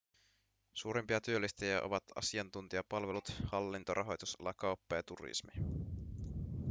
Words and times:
suurimpia 0.73 1.21
työllistäjiä 1.21 1.81
ovat 1.81 2.03
asiantuntijapalvelut 2.15 3.29
hallinto 3.45 3.93
rahoitusala 3.93 4.53
kauppa 4.53 4.95
ja 4.95 5.03
turismi 5.03 5.51